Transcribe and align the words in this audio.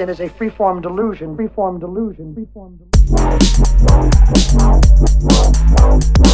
Experiencing 0.00 0.08
is 0.08 0.20
a 0.20 0.28
freeform 0.30 0.80
delusion, 0.82 1.36
freeform 1.36 1.78
delusion, 1.78 2.34
freeform 2.34 2.78
delusion. 6.00 6.29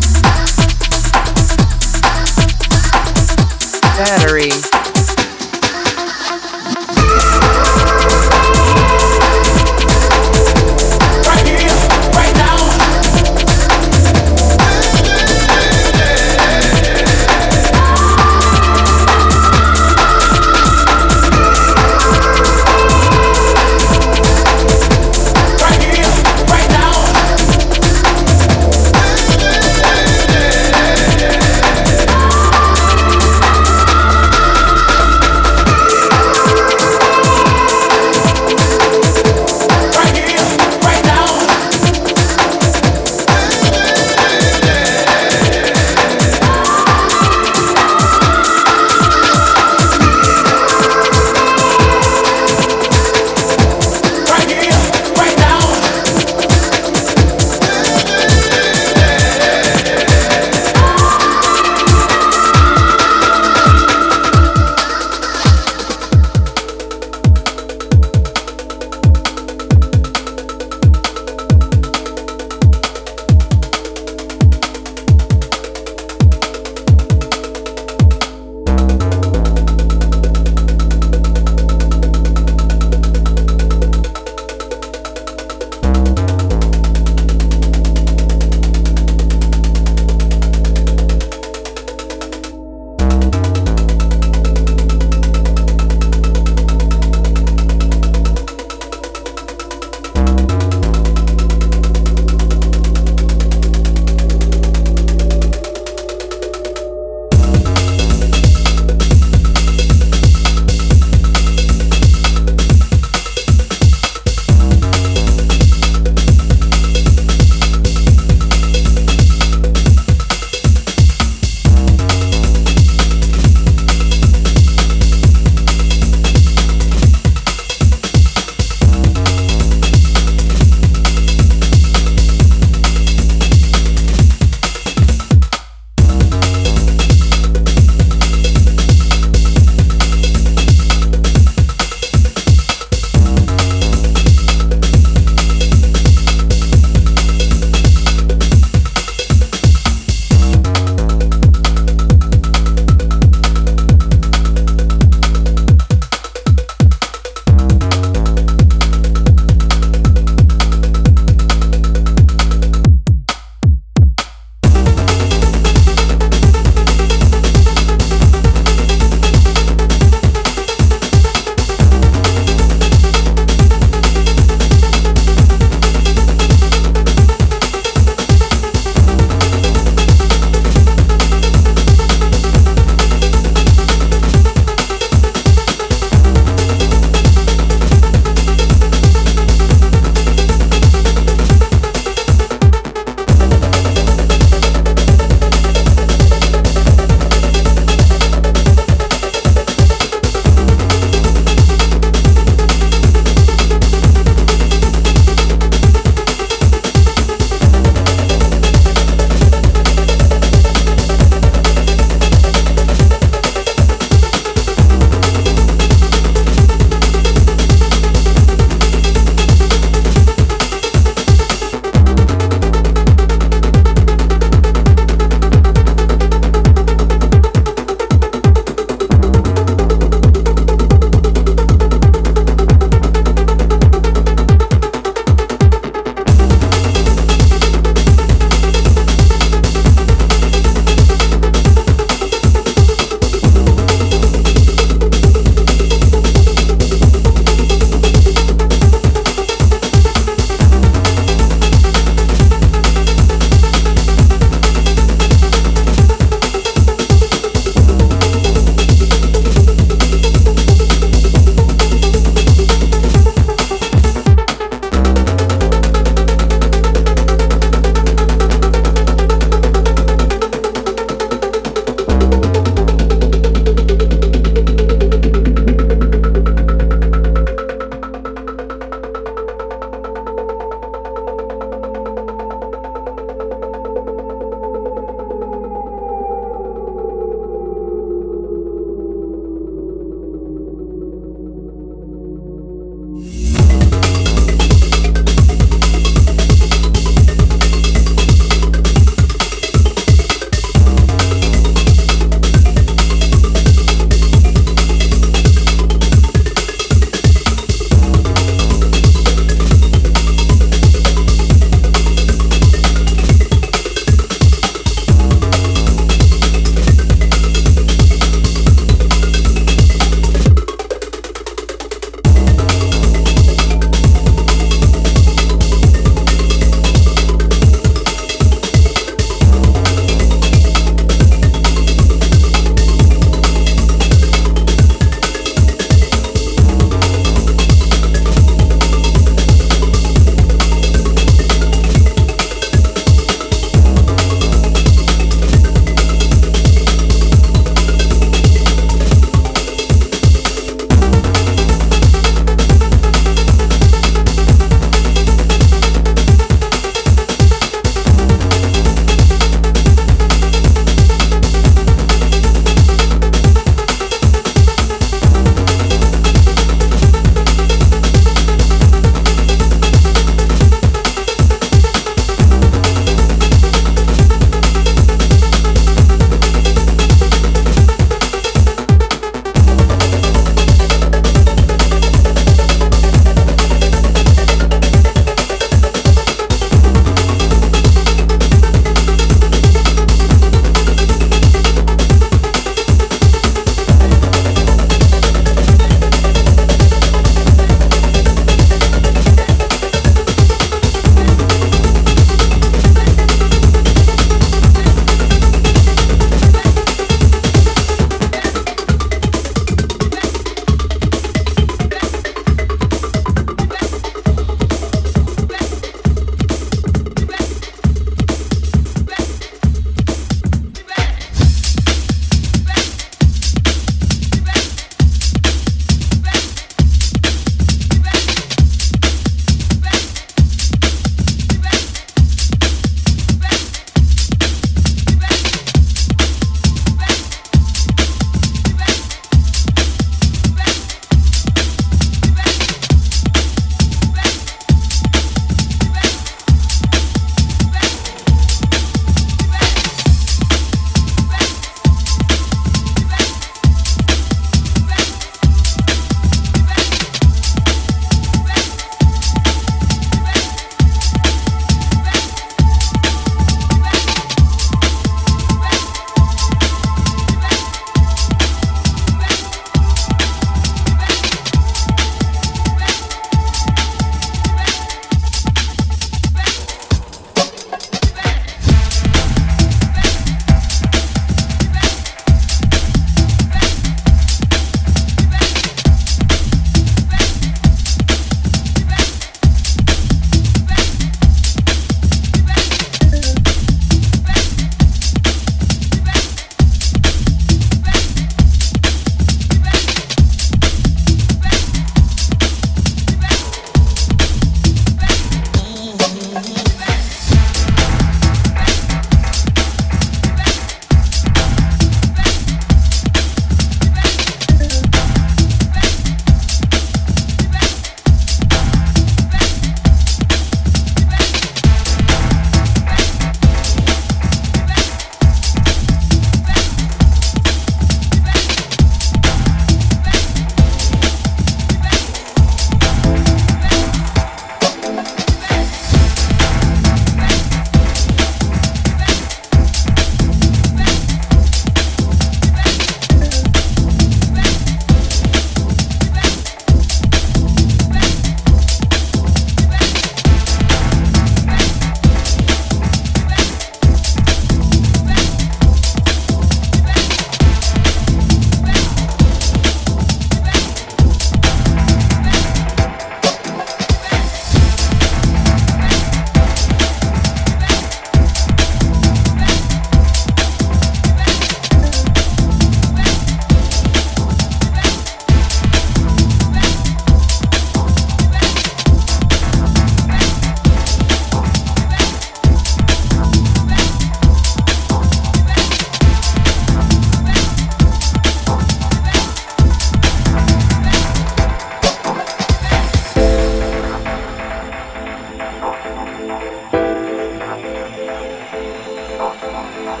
Thank 599.82 600.00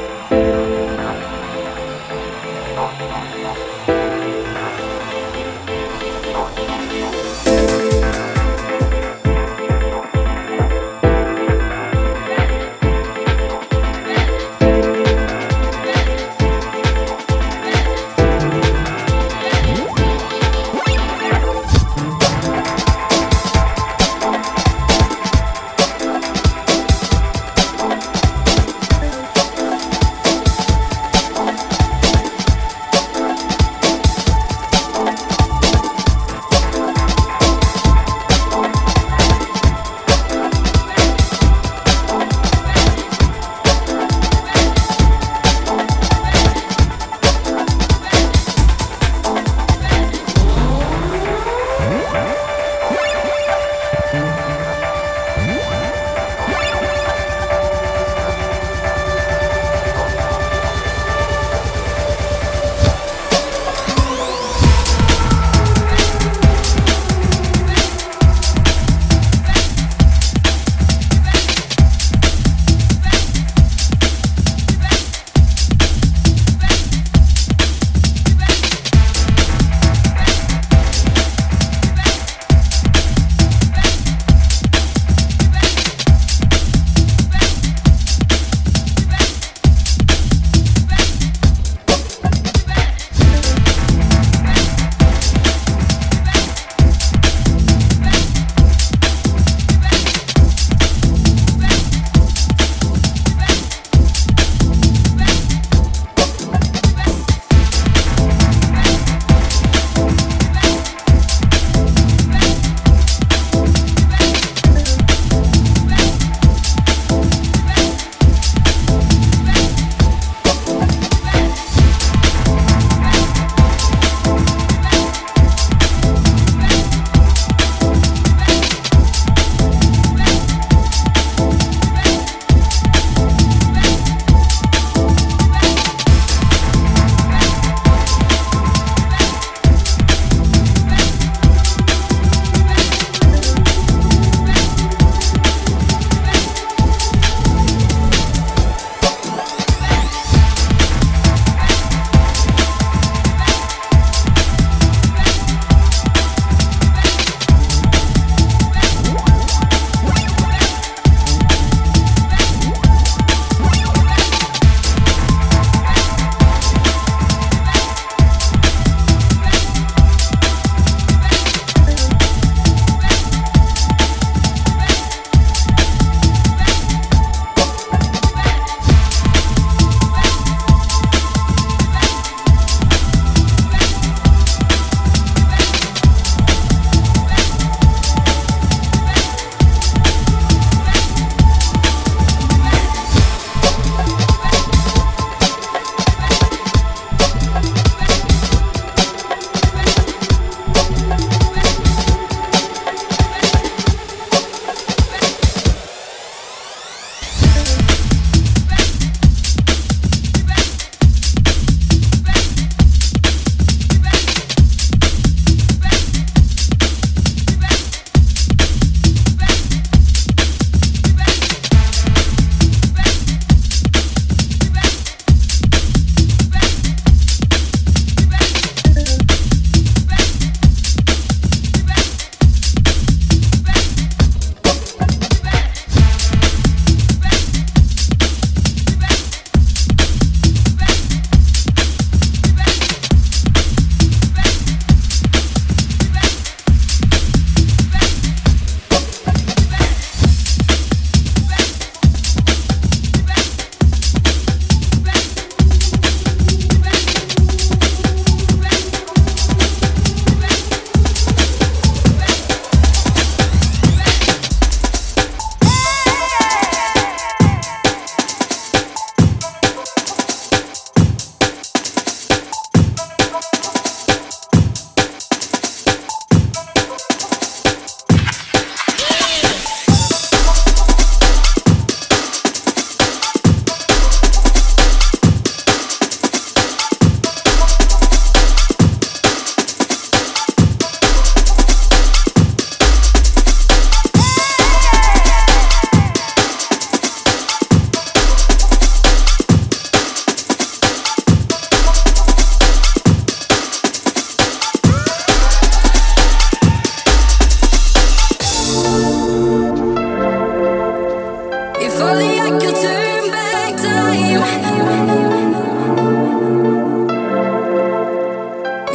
you. 3.54 3.69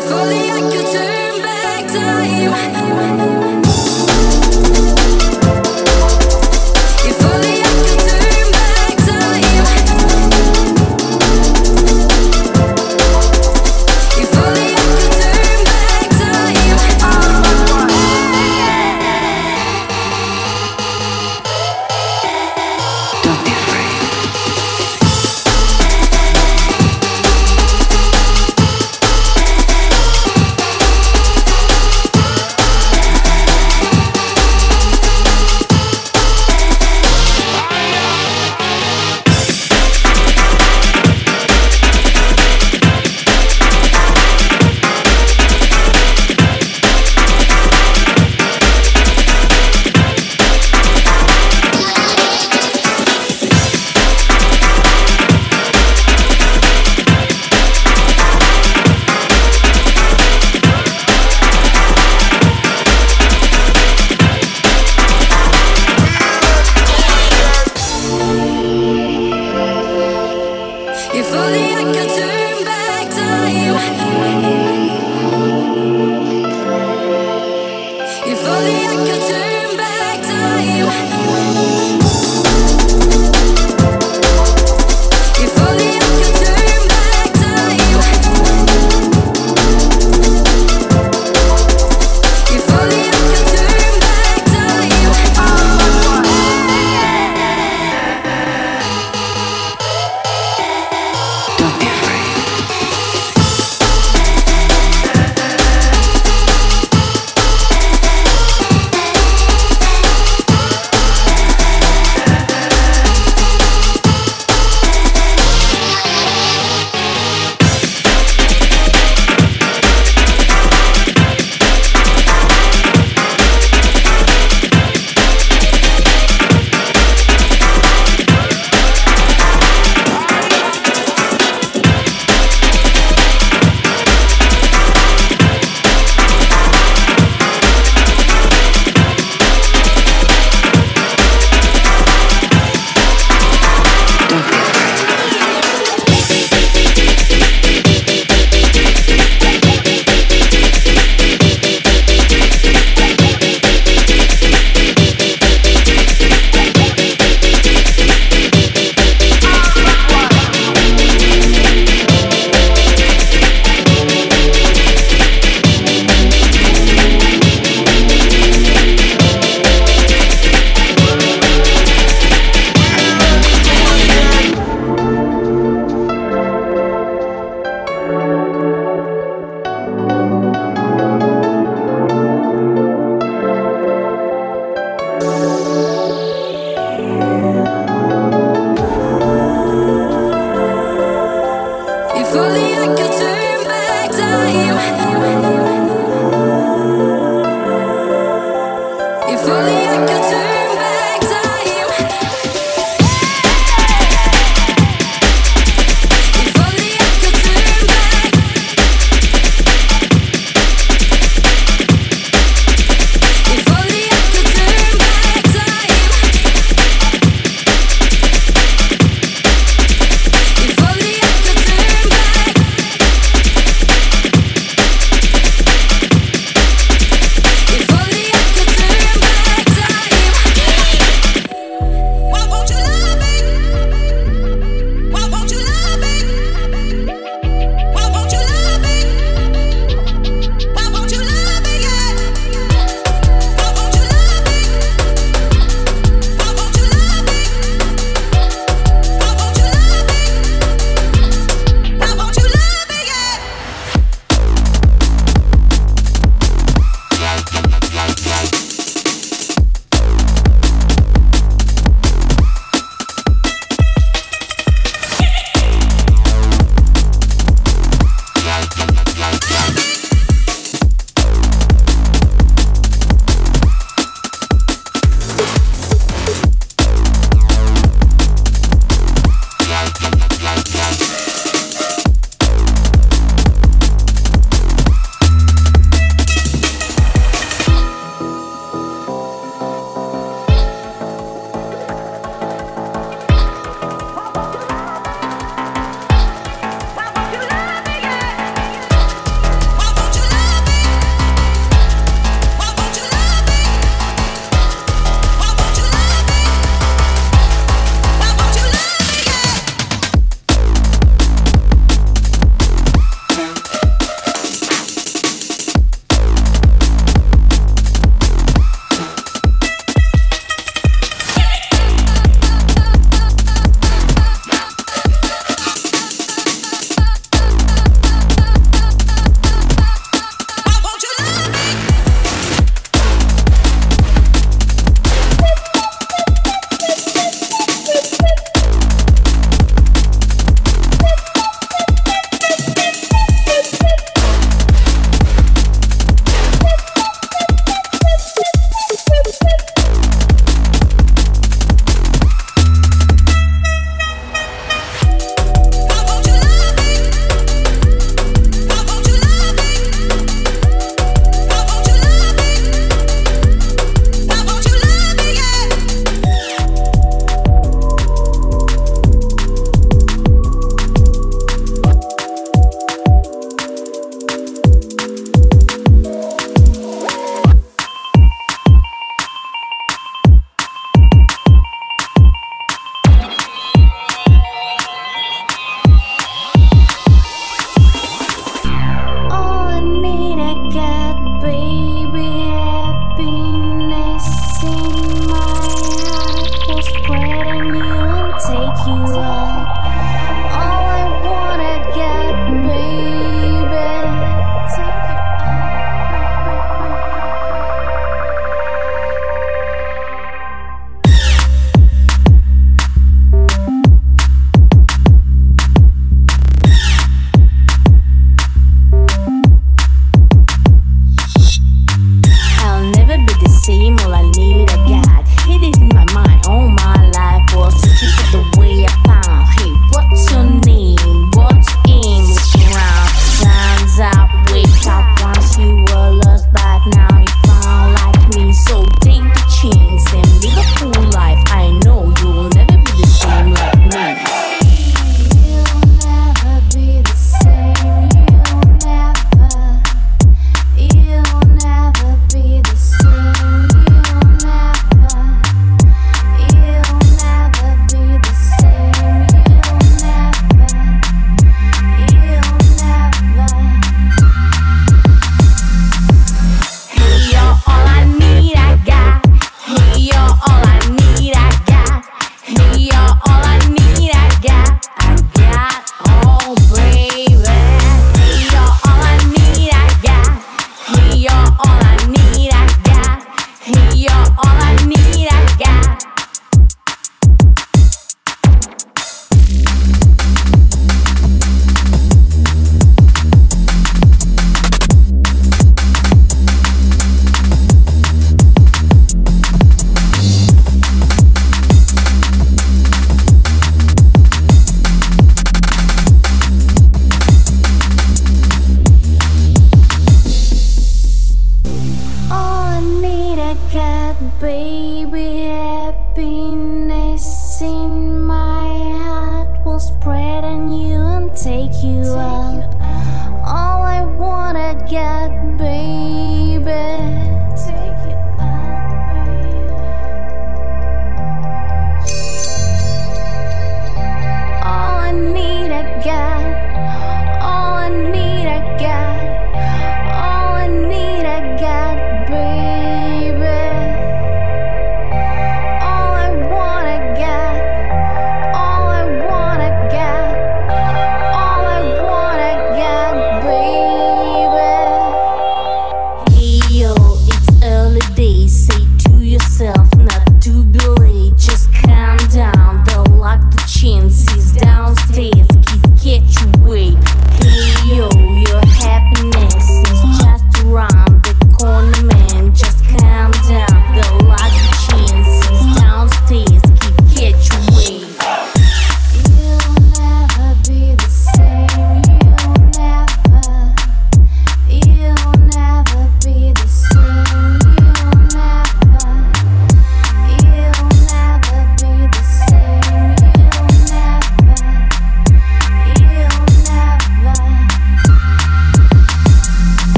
If 0.00 0.12
only 0.12 0.48
I 0.48 0.60
could 0.60 0.86
turn 0.92 1.42
back 1.42 1.88
time. 1.88 3.67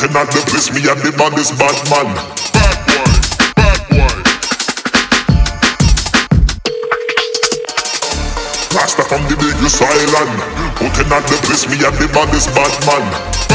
Looking 0.00 0.16
at 0.16 0.30
the 0.32 0.70
me 0.72 0.80
and 0.88 0.98
the 1.02 1.12
man 1.12 1.38
is 1.38 1.52
bad 1.60 1.76
man. 1.92 2.08
Bad 2.56 2.76
boy, 2.88 3.12
bad 3.52 3.80
boy. 3.92 4.16
Rasta 8.72 9.04
from 9.04 9.28
the 9.28 9.36
big 9.36 9.60
island. 9.84 10.40
Looking 10.80 11.12
at 11.12 11.28
depress 11.28 11.68
me 11.68 11.84
and 11.84 11.92
the 12.00 12.08
man 12.16 12.34
is 12.34 12.46
bad 12.46 12.72
man. 12.86 13.49